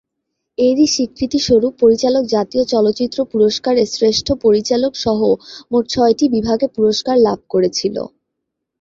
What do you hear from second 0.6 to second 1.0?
এরই